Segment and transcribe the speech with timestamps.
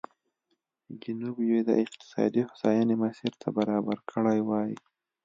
[1.01, 4.71] جنوب یې د اقتصادي هوساینې مسیر ته برابر کړی وای.